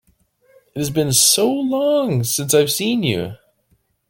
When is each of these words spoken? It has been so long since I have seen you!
It 0.73 0.79
has 0.79 0.89
been 0.89 1.13
so 1.13 1.47
long 1.47 2.23
since 2.23 2.55
I 2.55 2.59
have 2.61 2.71
seen 2.71 3.03
you! 3.03 3.35